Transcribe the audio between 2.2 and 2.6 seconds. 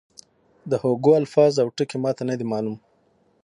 نه دي